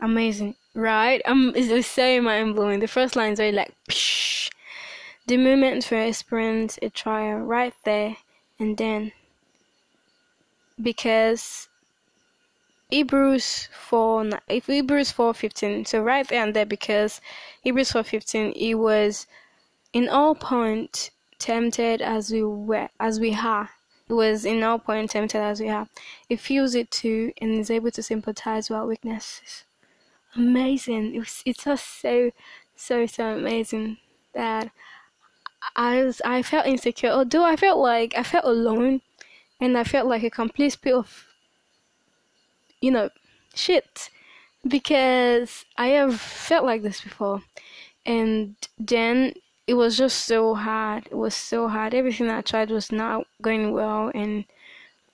Amazing, 0.00 0.56
right? 0.76 1.22
Um, 1.24 1.52
it's 1.56 1.88
so 1.88 2.20
mind 2.20 2.54
blowing. 2.54 2.80
The 2.80 2.86
first 2.86 3.16
lines 3.16 3.40
are 3.40 3.50
like, 3.50 3.74
Psh. 3.88 4.50
the 5.26 5.36
moment 5.36 5.88
we 5.90 5.98
experience 5.98 6.78
a 6.82 6.90
trial, 6.90 7.38
right 7.38 7.74
there 7.84 8.16
and 8.58 8.76
then 8.76 9.12
because 10.80 11.68
Hebrews 12.90 13.68
4 13.72 14.30
if 14.48 14.66
Hebrews 14.66 15.12
4:15 15.12 15.86
so 15.86 16.02
right 16.02 16.26
there 16.28 16.42
and 16.42 16.54
there 16.54 16.66
because 16.66 17.20
Hebrews 17.62 17.92
4:15 17.92 18.54
he 18.54 18.74
was 18.74 19.26
in 19.92 20.08
all 20.08 20.34
point 20.34 21.10
tempted 21.38 22.00
as 22.00 22.30
we 22.30 22.42
were 22.42 22.88
as 23.00 23.18
we 23.20 23.34
are 23.34 23.70
it 24.08 24.12
was 24.12 24.44
in 24.44 24.62
all 24.62 24.78
point 24.78 25.10
tempted 25.10 25.40
as 25.40 25.60
we 25.60 25.68
are 25.68 25.88
he 26.28 26.36
feels 26.36 26.74
it 26.74 26.90
too 26.90 27.32
and 27.40 27.58
is 27.58 27.70
able 27.70 27.90
to 27.90 28.02
sympathize 28.02 28.70
with 28.70 28.78
our 28.78 28.86
weaknesses 28.86 29.64
amazing 30.36 31.14
it 31.14 31.18
was, 31.20 31.42
it's 31.44 31.64
just 31.64 32.00
so 32.00 32.30
so 32.76 33.06
so 33.06 33.36
amazing 33.36 33.98
that 34.34 34.70
I 35.74 36.04
was, 36.04 36.20
I 36.24 36.42
felt 36.42 36.66
insecure. 36.66 37.10
Although 37.10 37.44
I 37.44 37.56
felt 37.56 37.78
like 37.78 38.14
I 38.16 38.22
felt 38.22 38.44
alone, 38.44 39.00
and 39.60 39.76
I 39.76 39.84
felt 39.84 40.06
like 40.06 40.22
a 40.22 40.30
complete 40.30 40.70
spit 40.70 40.94
of, 40.94 41.26
you 42.80 42.90
know, 42.90 43.10
shit 43.54 44.10
because 44.66 45.64
I 45.76 45.88
have 45.88 46.20
felt 46.20 46.64
like 46.64 46.82
this 46.82 47.00
before. 47.00 47.42
And 48.04 48.56
then 48.78 49.34
it 49.66 49.74
was 49.74 49.96
just 49.96 50.26
so 50.26 50.54
hard. 50.54 51.08
It 51.10 51.16
was 51.16 51.34
so 51.34 51.68
hard. 51.68 51.94
Everything 51.94 52.28
I 52.30 52.42
tried 52.42 52.70
was 52.70 52.92
not 52.92 53.26
going 53.42 53.72
well, 53.72 54.12
and 54.14 54.44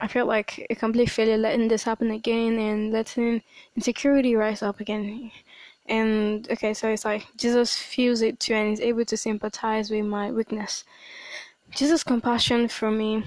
I 0.03 0.09
felt 0.09 0.27
like 0.27 0.67
a 0.69 0.75
complete 0.75 1.11
failure 1.11 1.39
letting 1.39 1.69
this 1.69 1.85
happen 1.85 2.11
again 2.11 2.59
and 2.59 2.93
letting 2.93 3.41
insecurity 3.77 4.35
rise 4.35 4.61
up 4.61 4.81
again. 4.81 5.31
And 5.87 6.51
okay, 6.51 6.75
so 6.75 6.89
it's 6.89 7.05
like 7.05 7.29
Jesus 7.37 7.77
feels 7.77 8.21
it 8.21 8.41
too 8.41 8.53
and 8.53 8.73
is 8.73 8.81
able 8.81 9.05
to 9.05 9.17
sympathize 9.17 9.93
with 9.93 10.05
my 10.05 10.33
weakness. 10.33 10.83
Jesus' 11.71 12.03
compassion 12.03 12.67
for 12.67 12.91
me, 12.91 13.23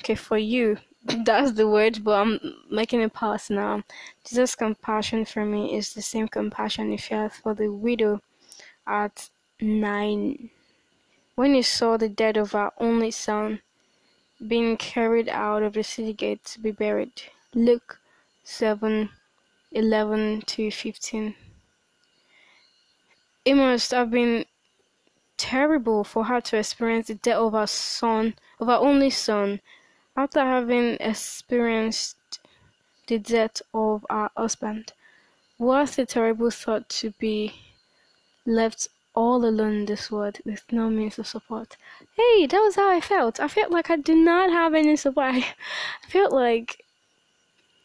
okay, 0.00 0.16
for 0.16 0.36
you, 0.36 0.78
that's 1.04 1.52
the 1.52 1.68
word, 1.68 2.02
but 2.02 2.20
I'm 2.20 2.40
making 2.68 3.02
it 3.02 3.14
past 3.14 3.48
now. 3.48 3.84
Jesus' 4.24 4.56
compassion 4.56 5.26
for 5.26 5.44
me 5.44 5.76
is 5.76 5.94
the 5.94 6.02
same 6.02 6.26
compassion 6.26 6.90
he 6.90 6.96
felt 6.96 7.34
for 7.34 7.54
the 7.54 7.68
widow 7.68 8.20
at 8.84 9.30
Nain 9.60 10.50
when 11.36 11.54
he 11.54 11.62
saw 11.62 11.96
the 11.96 12.08
death 12.08 12.36
of 12.36 12.52
our 12.56 12.72
only 12.80 13.12
son 13.12 13.60
being 14.44 14.76
carried 14.76 15.28
out 15.28 15.62
of 15.62 15.72
the 15.74 15.82
city 15.82 16.12
gate 16.12 16.44
to 16.44 16.60
be 16.60 16.70
buried. 16.70 17.22
Luke 17.54 17.98
7 18.44 19.10
11 19.72 20.42
to 20.42 20.70
15. 20.70 21.34
It 23.44 23.54
must 23.54 23.90
have 23.90 24.10
been 24.10 24.44
terrible 25.36 26.04
for 26.04 26.24
her 26.24 26.40
to 26.40 26.56
experience 26.58 27.08
the 27.08 27.14
death 27.14 27.36
of 27.36 27.52
her 27.52 27.66
son, 27.66 28.34
of 28.58 28.68
her 28.68 28.74
only 28.74 29.10
son, 29.10 29.60
after 30.16 30.40
having 30.40 30.96
experienced 31.00 32.16
the 33.06 33.18
death 33.18 33.62
of 33.74 34.04
her 34.10 34.30
husband. 34.36 34.92
What 35.58 35.98
a 35.98 36.06
terrible 36.06 36.50
thought 36.50 36.88
to 37.00 37.10
be 37.12 37.54
left 38.44 38.88
all 39.16 39.44
alone 39.44 39.74
in 39.74 39.86
this 39.86 40.10
world 40.10 40.38
with 40.44 40.62
no 40.70 40.90
means 40.90 41.18
of 41.18 41.26
support. 41.26 41.76
Hey, 42.16 42.46
that 42.46 42.60
was 42.60 42.76
how 42.76 42.90
I 42.90 43.00
felt. 43.00 43.40
I 43.40 43.48
felt 43.48 43.72
like 43.72 43.90
I 43.90 43.96
did 43.96 44.18
not 44.18 44.50
have 44.50 44.74
any 44.74 44.94
support. 44.94 45.34
I 45.34 45.54
felt 46.08 46.32
like 46.32 46.84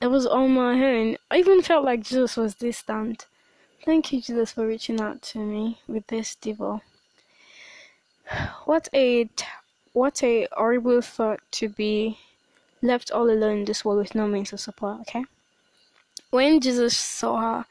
it 0.01 0.07
was 0.07 0.27
on 0.27 0.53
my 0.53 0.73
own. 0.73 1.17
I 1.31 1.38
even 1.38 1.61
felt 1.61 1.85
like 1.85 2.03
Jesus 2.03 2.35
was 2.35 2.55
distant. 2.55 3.27
Thank 3.85 4.11
you, 4.11 4.21
Jesus, 4.21 4.51
for 4.51 4.67
reaching 4.67 5.00
out 5.00 5.21
to 5.23 5.39
me 5.39 5.79
with 5.88 6.05
this 6.07 6.35
devil. 6.35 6.81
What 8.65 8.89
a 8.93 9.29
what 9.93 10.23
a 10.23 10.47
horrible 10.53 11.01
thought 11.01 11.39
to 11.51 11.67
be 11.67 12.17
left 12.81 13.11
all 13.11 13.29
alone 13.29 13.59
in 13.59 13.65
this 13.65 13.83
world 13.83 14.00
with 14.00 14.15
no 14.15 14.27
means 14.27 14.53
of 14.53 14.59
support. 14.59 15.01
Okay. 15.01 15.25
When 16.29 16.61
Jesus 16.61 16.95
saw 16.95 17.41
her, 17.41 17.65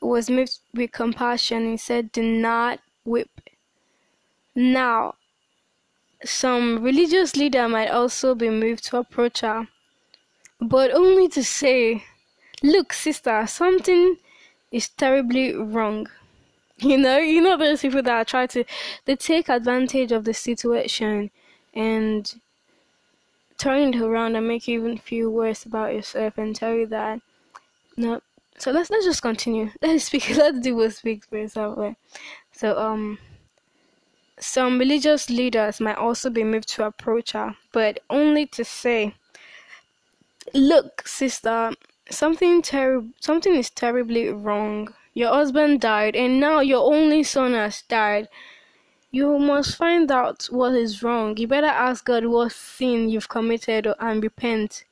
was 0.00 0.28
moved 0.28 0.58
with 0.74 0.92
compassion. 0.92 1.70
He 1.70 1.76
said, 1.76 2.12
"Do 2.12 2.22
not 2.22 2.80
weep." 3.04 3.30
Now, 4.54 5.14
some 6.24 6.82
religious 6.82 7.36
leader 7.36 7.68
might 7.68 7.88
also 7.88 8.34
be 8.34 8.50
moved 8.50 8.84
to 8.84 8.98
approach 8.98 9.40
her, 9.40 9.68
but 10.60 10.90
only 10.92 11.28
to 11.28 11.44
say, 11.44 12.04
"Look, 12.62 12.92
sister, 12.92 13.46
something." 13.46 14.16
is 14.72 14.88
terribly 14.88 15.54
wrong. 15.54 16.08
You 16.78 16.98
know, 16.98 17.18
you 17.18 17.40
know 17.40 17.56
those 17.56 17.82
people 17.82 18.02
that 18.02 18.26
try 18.26 18.46
to 18.48 18.64
they 19.04 19.14
take 19.14 19.48
advantage 19.48 20.10
of 20.10 20.24
the 20.24 20.34
situation 20.34 21.30
and 21.72 22.40
turn 23.56 23.94
it 23.94 24.00
around 24.00 24.34
and 24.34 24.48
make 24.48 24.66
you 24.66 24.80
even 24.80 24.98
feel 24.98 25.30
worse 25.30 25.64
about 25.64 25.94
yourself 25.94 26.38
and 26.38 26.56
tell 26.56 26.74
you 26.74 26.86
that 26.86 27.20
no 27.96 28.20
so 28.58 28.72
let's 28.72 28.90
let's 28.90 29.04
just 29.04 29.22
continue. 29.22 29.70
Let's 29.82 30.04
speak 30.04 30.28
let's 30.36 30.58
do 30.60 30.74
what 30.74 30.92
speaks 30.94 31.26
for 31.26 31.38
yourself. 31.38 31.94
So 32.62 32.78
um 32.78 33.18
some 34.38 34.78
religious 34.78 35.28
leaders 35.28 35.80
might 35.80 35.96
also 35.96 36.30
be 36.30 36.44
moved 36.44 36.68
to 36.74 36.86
approach 36.86 37.32
her, 37.32 37.56
but 37.72 37.98
only 38.08 38.46
to 38.54 38.64
say 38.64 39.16
Look, 40.54 41.08
sister, 41.08 41.72
something 42.08 42.62
terrible 42.62 43.08
something 43.18 43.56
is 43.56 43.68
terribly 43.68 44.28
wrong. 44.28 44.94
Your 45.12 45.30
husband 45.30 45.80
died 45.80 46.14
and 46.14 46.38
now 46.38 46.60
your 46.60 46.84
only 46.84 47.24
son 47.24 47.54
has 47.54 47.82
died. 47.82 48.28
You 49.10 49.40
must 49.40 49.74
find 49.74 50.08
out 50.12 50.44
what 50.44 50.72
is 50.74 51.02
wrong. 51.02 51.36
You 51.38 51.48
better 51.48 51.74
ask 51.88 52.04
god 52.04 52.26
what 52.26 52.52
sin 52.52 53.08
you've 53.08 53.28
committed 53.28 53.88
and 53.98 54.22
repent 54.22 54.84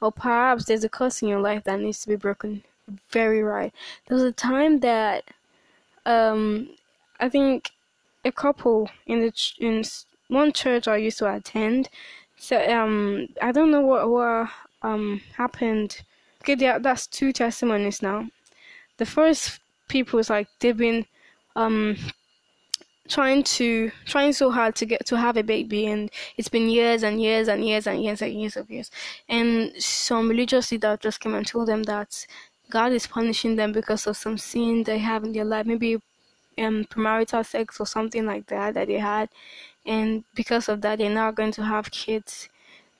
or 0.00 0.12
perhaps 0.12 0.66
there's 0.66 0.84
a 0.84 0.88
curse 0.88 1.20
in 1.20 1.26
your 1.26 1.40
life 1.40 1.64
that 1.64 1.80
needs 1.80 2.00
to 2.02 2.08
be 2.10 2.14
broken. 2.14 2.62
Very 3.10 3.42
right. 3.42 3.74
There 4.06 4.14
was 4.14 4.22
a 4.22 4.30
time 4.30 4.78
that 4.90 5.24
um 6.06 6.77
i 7.20 7.28
think 7.28 7.70
a 8.24 8.32
couple 8.32 8.90
in 9.06 9.20
the 9.20 9.30
ch- 9.30 9.56
in 9.60 9.84
one 10.28 10.52
church 10.52 10.88
i 10.88 10.96
used 10.96 11.18
to 11.18 11.32
attend. 11.34 11.88
So 12.36 12.56
um 12.70 13.28
i 13.42 13.52
don't 13.52 13.70
know 13.70 13.80
what 13.82 14.08
what 14.10 14.50
um 14.82 15.20
happened. 15.36 16.02
Okay, 16.42 16.56
yeah, 16.58 16.78
that's 16.78 17.06
two 17.06 17.32
testimonies 17.32 18.02
now. 18.02 18.28
The 18.98 19.06
first 19.06 19.60
people 19.88 20.18
is 20.20 20.30
like 20.30 20.48
they've 20.60 20.76
been 20.76 21.06
um 21.56 21.96
trying 23.08 23.42
to 23.42 23.90
trying 24.04 24.32
so 24.32 24.50
hard 24.50 24.74
to 24.76 24.84
get 24.84 25.06
to 25.06 25.16
have 25.16 25.36
a 25.36 25.42
baby 25.42 25.86
and 25.86 26.10
it's 26.36 26.48
been 26.48 26.68
years 26.68 27.02
and 27.02 27.20
years 27.22 27.48
and 27.48 27.64
years 27.64 27.86
and 27.86 28.02
years 28.02 28.20
and 28.20 28.32
years 28.34 28.56
of 28.56 28.70
years. 28.70 28.90
And 29.28 29.72
some 29.82 30.28
religious 30.28 30.70
leader 30.72 30.96
just 31.00 31.20
came 31.20 31.34
and 31.34 31.46
told 31.46 31.68
them 31.68 31.84
that 31.84 32.26
god 32.70 32.92
is 32.92 33.06
punishing 33.06 33.56
them 33.56 33.72
because 33.72 34.06
of 34.06 34.16
some 34.16 34.36
sin 34.36 34.82
they 34.84 34.98
have 34.98 35.24
in 35.24 35.32
their 35.32 35.44
life. 35.44 35.64
Maybe 35.66 35.98
um 36.58 36.84
premarital 36.84 37.44
sex 37.44 37.80
or 37.80 37.86
something 37.86 38.26
like 38.26 38.46
that 38.46 38.74
that 38.74 38.86
they 38.88 38.98
had 38.98 39.28
and 39.86 40.24
because 40.34 40.68
of 40.68 40.80
that 40.80 40.98
they're 40.98 41.10
not 41.10 41.34
going 41.34 41.52
to 41.52 41.62
have 41.62 41.90
kids 41.90 42.48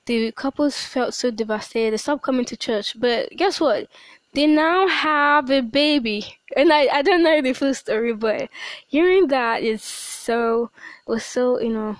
the 0.09 0.31
couples 0.31 0.75
felt 0.75 1.13
so 1.13 1.29
devastated. 1.29 1.91
They 1.91 1.97
stopped 1.97 2.23
coming 2.23 2.45
to 2.45 2.57
church. 2.57 2.99
But 2.99 3.29
guess 3.37 3.61
what? 3.61 3.87
They 4.33 4.47
now 4.47 4.87
have 4.87 5.51
a 5.51 5.61
baby. 5.61 6.25
And 6.57 6.73
I, 6.73 6.87
I 6.91 7.01
don't 7.03 7.21
know 7.21 7.41
the 7.43 7.53
full 7.53 7.75
story, 7.75 8.13
but 8.13 8.49
hearing 8.87 9.27
that 9.27 9.61
is 9.61 9.83
so, 9.83 10.71
was 11.05 11.23
so, 11.23 11.59
you 11.59 11.69
know, 11.69 11.95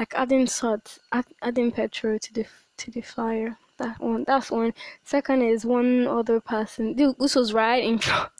like 0.00 0.12
adding 0.16 0.48
salt, 0.48 0.98
adding 1.40 1.70
petrol 1.70 2.18
to 2.18 2.32
the, 2.32 2.46
to 2.78 2.90
the 2.90 3.02
fire. 3.02 3.56
That 3.78 4.00
one, 4.00 4.24
that's 4.26 4.50
one. 4.50 4.74
Second 5.04 5.42
is 5.42 5.64
one 5.64 6.08
other 6.08 6.40
person. 6.40 6.94
Dude, 6.94 7.16
This 7.20 7.36
was 7.36 7.52
right 7.52 7.84
in 7.84 7.98
front 8.00 8.30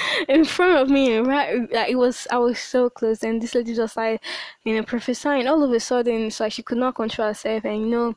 in 0.28 0.44
front 0.44 0.78
of 0.78 0.90
me, 0.90 1.16
right? 1.18 1.70
Like 1.70 1.90
it 1.90 1.96
was, 1.96 2.26
I 2.30 2.38
was 2.38 2.58
so 2.58 2.90
close, 2.90 3.22
and 3.22 3.40
this 3.40 3.54
lady 3.54 3.74
just 3.74 3.96
like, 3.96 4.20
you 4.64 4.74
know, 4.76 4.82
prophesying. 4.82 5.46
All 5.46 5.62
of 5.62 5.72
a 5.72 5.80
sudden, 5.80 6.26
it's 6.26 6.40
like 6.40 6.52
she 6.52 6.62
could 6.62 6.78
not 6.78 6.94
control 6.94 7.28
herself, 7.28 7.64
and 7.64 7.82
you 7.82 7.86
know. 7.86 8.16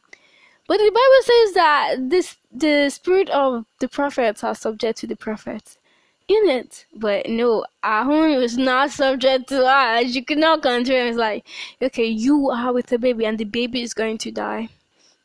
But 0.68 0.78
the 0.78 0.90
Bible 0.90 1.22
says 1.22 1.54
that 1.54 1.96
this 2.10 2.38
the 2.52 2.90
spirit 2.90 3.30
of 3.30 3.66
the 3.80 3.88
prophets 3.88 4.44
are 4.44 4.56
subject 4.56 5.00
to 5.00 5.08
the 5.08 5.16
prophets 5.16 5.78
in 6.28 6.50
it. 6.50 6.86
But 6.96 7.30
no, 7.30 7.66
Ahun 7.84 8.38
was 8.38 8.58
not 8.58 8.92
subject 8.92 9.50
to 9.50 9.66
us. 9.66 10.12
She 10.12 10.22
could 10.24 10.40
not 10.40 10.62
control. 10.64 11.08
It's 11.08 11.18
like, 11.18 11.46
okay, 11.82 12.06
you 12.06 12.50
are 12.50 12.74
with 12.74 12.88
the 12.88 12.98
baby, 12.98 13.26
and 13.26 13.38
the 13.38 13.46
baby 13.46 13.82
is 13.84 13.94
going 13.94 14.18
to 14.20 14.32
die. 14.32 14.70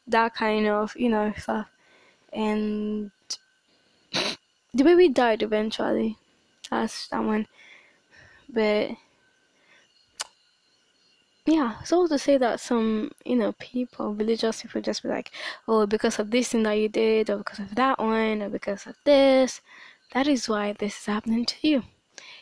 That 0.06 0.34
kind 0.34 0.66
of, 0.66 0.94
you 0.96 1.08
know, 1.08 1.32
stuff. 1.38 1.68
And 2.32 3.10
the 4.12 4.84
baby 4.84 5.08
died 5.08 5.42
eventually 5.42 6.16
that's 6.70 7.08
that 7.08 7.24
one. 7.24 7.46
But 8.48 8.90
yeah, 11.46 11.82
so 11.82 12.06
to 12.06 12.18
say 12.18 12.36
that 12.38 12.60
some, 12.60 13.10
you 13.24 13.36
know, 13.36 13.52
people, 13.58 14.14
religious 14.14 14.62
people 14.62 14.80
just 14.80 15.02
be 15.02 15.08
like, 15.08 15.30
oh, 15.66 15.86
because 15.86 16.18
of 16.18 16.30
this 16.30 16.48
thing 16.50 16.62
that 16.64 16.72
you 16.74 16.88
did, 16.88 17.30
or 17.30 17.38
because 17.38 17.58
of 17.58 17.74
that 17.74 17.98
one, 17.98 18.42
or 18.42 18.48
because 18.48 18.86
of 18.86 18.96
this, 19.04 19.60
that 20.12 20.28
is 20.28 20.48
why 20.48 20.72
this 20.72 20.98
is 20.98 21.06
happening 21.06 21.44
to 21.46 21.68
you. 21.68 21.82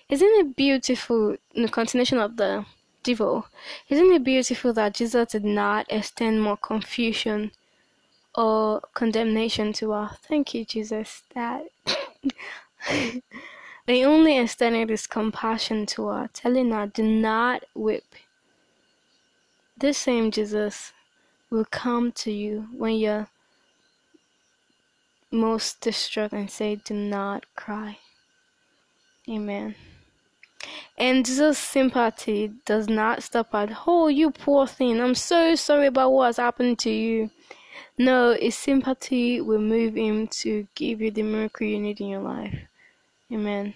Isn't 0.08 0.28
it 0.28 0.56
beautiful, 0.56 1.36
in 1.54 1.62
the 1.62 1.68
continuation 1.68 2.18
of 2.18 2.36
the 2.36 2.66
devil, 3.02 3.46
isn't 3.88 4.12
it 4.12 4.24
beautiful 4.24 4.72
that 4.74 4.94
Jesus 4.94 5.32
did 5.32 5.44
not 5.44 5.86
extend 5.88 6.42
more 6.42 6.56
confusion 6.56 7.52
or 8.34 8.82
condemnation 8.94 9.72
to 9.74 9.92
us? 9.92 10.16
Thank 10.28 10.54
you, 10.54 10.64
Jesus, 10.64 11.22
that 11.34 11.66
They 13.88 14.04
only 14.04 14.36
extended 14.36 14.90
his 14.90 15.06
compassion 15.06 15.86
to 15.86 16.08
her, 16.08 16.28
telling 16.34 16.72
her, 16.72 16.88
Do 16.88 17.02
not 17.02 17.64
weep. 17.74 18.04
This 19.78 19.96
same 19.96 20.30
Jesus 20.30 20.92
will 21.48 21.64
come 21.64 22.12
to 22.12 22.30
you 22.30 22.68
when 22.76 22.96
you're 22.96 23.28
most 25.30 25.80
distraught 25.80 26.32
and 26.32 26.50
say, 26.50 26.74
Do 26.74 26.92
not 26.92 27.46
cry. 27.56 27.96
Amen. 29.26 29.74
And 30.98 31.24
Jesus' 31.24 31.56
sympathy 31.56 32.52
does 32.66 32.90
not 32.90 33.22
stop 33.22 33.54
at, 33.54 33.70
Oh, 33.86 34.08
you 34.08 34.30
poor 34.32 34.66
thing, 34.66 35.00
I'm 35.00 35.14
so 35.14 35.54
sorry 35.54 35.86
about 35.86 36.12
what's 36.12 36.36
happened 36.36 36.78
to 36.80 36.90
you. 36.90 37.30
no, 37.96 38.36
his 38.38 38.54
sympathy 38.54 39.40
will 39.40 39.62
move 39.62 39.94
him 39.94 40.26
to 40.42 40.68
give 40.74 41.00
you 41.00 41.10
the 41.10 41.22
miracle 41.22 41.66
you 41.66 41.80
need 41.80 42.02
in 42.02 42.08
your 42.08 42.20
life. 42.20 42.67
Amen. 43.30 43.74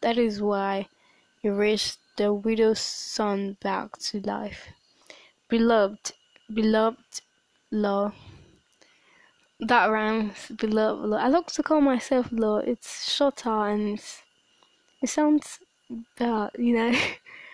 That 0.00 0.16
is 0.16 0.40
why 0.40 0.86
he 1.42 1.48
raised 1.48 1.98
the 2.16 2.32
widow's 2.32 2.78
son 2.78 3.56
back 3.60 3.98
to 3.98 4.20
life. 4.20 4.68
Beloved, 5.48 6.12
beloved 6.52 7.20
Lord. 7.72 8.12
That 9.58 9.86
rhymes, 9.86 10.52
beloved 10.56 11.04
Lord. 11.04 11.20
I 11.20 11.26
like 11.26 11.48
to 11.48 11.64
call 11.64 11.80
myself 11.80 12.28
Lord. 12.30 12.68
It's 12.68 13.12
shorter 13.12 13.50
and 13.50 14.00
it 15.02 15.08
sounds 15.08 15.58
better, 16.16 16.50
you 16.56 16.76
know. 16.76 16.96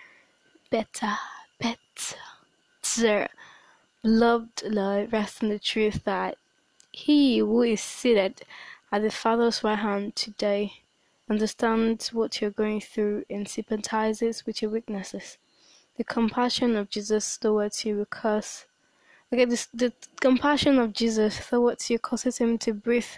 better, 0.71 1.16
better. 1.59 3.29
Beloved 4.03 4.64
Lord, 4.64 5.12
rest 5.14 5.42
in 5.42 5.49
the 5.49 5.59
truth 5.59 6.05
that 6.05 6.37
He 6.90 7.38
who 7.38 7.62
is 7.62 7.81
seated 7.81 8.42
at 8.90 9.01
the 9.01 9.11
Father's 9.11 9.64
right 9.64 9.79
hand 9.79 10.14
today 10.14 10.82
understands 11.33 12.12
what 12.12 12.40
you're 12.40 12.51
going 12.51 12.81
through 12.81 13.25
and 13.31 13.49
sympathizes 13.49 14.45
with 14.45 14.61
your 14.61 14.71
weaknesses. 14.71 15.38
The 15.97 16.05
compassion 16.05 16.77
of 16.77 16.90
Jesus 16.90 17.38
towards 17.38 17.87
you 17.87 17.95
because 17.97 18.66
okay, 19.33 19.47
this, 19.47 19.66
the 19.73 19.92
compassion 20.21 20.79
of 20.79 20.92
Jesus 20.92 21.49
towards 21.49 21.88
you 21.88 21.99
causes 21.99 22.37
him 22.37 22.59
to 22.59 22.75
breathe 22.75 23.14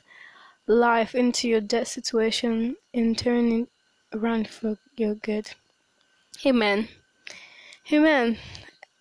life 0.69 1.15
into 1.17 1.49
your 1.49 1.61
dead 1.61 1.89
situation 1.89 2.77
and 2.95 3.19
turn 3.19 3.51
it 3.53 3.69
around 4.13 4.49
for 4.49 4.79
your 4.97 5.17
good. 5.17 5.51
Amen. 6.47 6.89
Amen. 7.93 8.39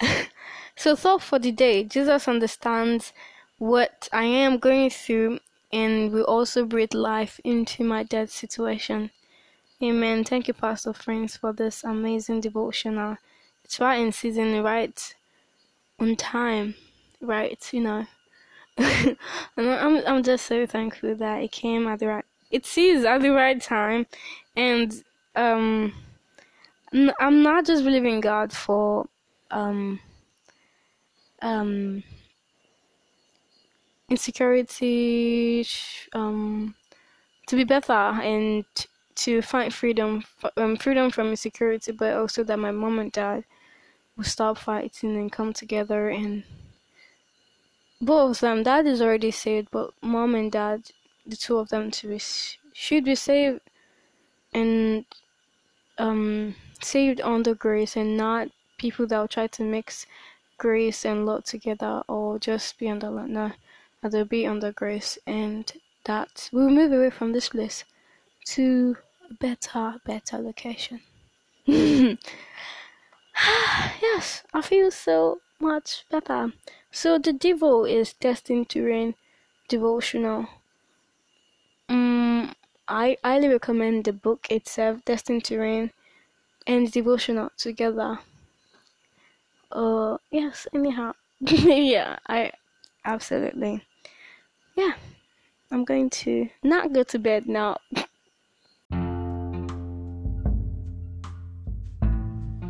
so 0.75 0.95
thought 0.95 1.21
for 1.21 1.37
the 1.37 1.51
day, 1.51 1.83
Jesus 1.83 2.27
understands 2.27 3.13
what 3.59 4.09
I 4.11 4.23
am 4.23 4.57
going 4.57 4.89
through 4.89 5.39
and 5.73 6.11
will 6.11 6.23
also 6.25 6.65
breathe 6.65 6.93
life 6.93 7.41
into 7.43 7.83
my 7.83 8.03
dead 8.03 8.29
situation. 8.29 9.09
Amen. 9.81 10.23
Thank 10.23 10.47
you, 10.47 10.53
Pastor 10.53 10.93
Prince, 10.93 11.35
for 11.35 11.51
this 11.51 11.83
amazing 11.83 12.41
devotional. 12.41 13.17
It's 13.65 13.79
right 13.79 13.99
in 13.99 14.11
season, 14.11 14.61
right 14.61 15.15
on 15.99 16.15
time, 16.15 16.75
right? 17.19 17.59
You 17.73 17.81
know, 17.81 18.07
and 18.77 19.17
I'm 19.57 20.03
I'm 20.05 20.23
just 20.23 20.45
so 20.45 20.65
thankful 20.67 21.15
that 21.15 21.41
it 21.41 21.51
came 21.51 21.87
at 21.87 21.99
the 21.99 22.07
right. 22.07 22.25
It 22.51 22.67
sees 22.67 23.03
at 23.03 23.21
the 23.21 23.31
right 23.31 23.59
time, 23.59 24.05
and 24.55 25.03
um, 25.35 25.91
I'm 27.19 27.41
not 27.41 27.65
just 27.65 27.83
believing 27.83 28.21
God 28.21 28.53
for 28.53 29.07
um 29.49 29.99
um 31.41 32.03
insecurity 34.09 35.65
um, 36.13 36.75
to 37.47 37.55
be 37.55 37.63
better 37.63 37.93
and 37.93 38.65
to 39.15 39.41
find 39.41 39.73
freedom 39.73 40.23
um, 40.57 40.75
freedom 40.75 41.11
from 41.11 41.27
insecurity 41.29 41.91
but 41.91 42.13
also 42.13 42.43
that 42.43 42.59
my 42.59 42.71
mom 42.71 42.99
and 42.99 43.11
dad 43.11 43.43
will 44.17 44.23
stop 44.23 44.57
fighting 44.57 45.15
and 45.15 45.31
come 45.31 45.53
together 45.53 46.09
and 46.09 46.43
both 48.01 48.37
of 48.37 48.39
them 48.41 48.63
dad 48.63 48.85
is 48.85 49.01
already 49.01 49.31
saved 49.31 49.69
but 49.71 49.91
mom 50.01 50.35
and 50.35 50.51
dad 50.51 50.81
the 51.25 51.35
two 51.35 51.57
of 51.57 51.69
them 51.69 51.89
to 51.91 52.07
be 52.07 52.19
should 52.73 53.05
be 53.05 53.15
saved 53.15 53.61
and 54.53 55.05
um 55.97 56.55
saved 56.81 57.21
under 57.21 57.53
grace 57.53 57.95
and 57.95 58.17
not 58.17 58.47
people 58.77 59.05
that 59.07 59.19
will 59.19 59.27
try 59.27 59.47
to 59.47 59.63
mix 59.63 60.05
grace 60.57 61.05
and 61.05 61.25
love 61.25 61.43
together 61.43 62.03
or 62.07 62.39
just 62.39 62.77
be 62.77 62.89
under 62.89 63.09
love 63.09 63.29
no 63.29 63.51
that 64.03 64.11
they'll 64.11 64.25
be 64.25 64.45
under 64.45 64.71
grace 64.71 65.17
and 65.25 65.71
that 66.03 66.49
we'll 66.51 66.69
move 66.69 66.91
away 66.91 67.09
from 67.09 67.31
this 67.31 67.49
place 67.49 67.85
to 68.45 68.97
a 69.29 69.33
better, 69.33 69.95
better 70.05 70.37
location. 70.37 70.99
yes, 71.65 72.19
I 74.53 74.61
feel 74.61 74.91
so 74.91 75.39
much 75.59 76.03
better. 76.11 76.51
So 76.91 77.17
the 77.17 77.31
devil 77.31 77.85
is 77.85 78.11
destined 78.13 78.67
to 78.69 78.83
reign 78.83 79.15
devotional. 79.69 80.47
Um, 81.87 82.53
I 82.87 83.17
highly 83.23 83.47
recommend 83.47 84.03
the 84.03 84.13
book 84.13 84.47
itself, 84.49 84.99
Destined 85.05 85.45
to 85.45 85.57
Reign, 85.57 85.91
and 86.67 86.91
devotional 86.91 87.51
together. 87.57 88.19
Uh, 89.71 90.17
yes. 90.29 90.67
Anyhow, 90.73 91.13
yeah, 91.39 92.19
I 92.27 92.51
absolutely 93.05 93.83
yeah, 94.75 94.93
I'm 95.71 95.85
going 95.85 96.09
to 96.09 96.49
not 96.63 96.93
go 96.93 97.03
to 97.03 97.19
bed 97.19 97.47
now. 97.47 97.77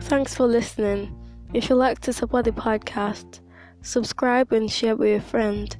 Thanks 0.01 0.35
for 0.35 0.45
listening. 0.47 1.15
If 1.53 1.69
you'd 1.69 1.75
like 1.75 1.99
to 1.99 2.13
support 2.13 2.45
the 2.45 2.51
podcast, 2.51 3.39
subscribe 3.81 4.51
and 4.51 4.69
share 4.69 4.95
with 4.95 5.21
a 5.21 5.25
friend. 5.25 5.75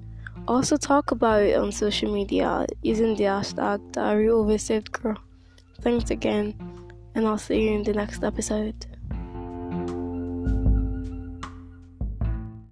Also, 0.48 0.78
talk 0.78 1.12
about 1.12 1.44
it 1.44 1.58
on 1.58 1.72
social 1.72 2.14
media 2.14 2.66
using 2.82 3.16
the 3.16 3.24
hashtag 3.24 3.80
Diary 3.92 4.30
of 4.30 4.50
a 4.50 4.60
Saved 4.60 4.92
Girl. 4.92 5.18
Thanks 5.82 6.12
again, 6.12 6.56
and 7.16 7.28
I'll 7.28 7.38
see 7.38 7.64
you 7.64 7.74
in 7.76 7.84
the 7.84 7.94
next 7.94 8.24
episode. 8.24 8.86